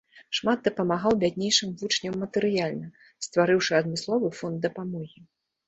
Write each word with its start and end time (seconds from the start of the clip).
Шмат 0.37 0.59
дапамагаў 0.67 1.13
бяднейшым 1.23 1.75
вучням 1.83 2.17
матэрыяльна, 2.23 2.87
стварыўшы 3.29 3.73
адмысловы 3.83 4.35
фонд 4.43 4.57
дапамогі. 4.69 5.19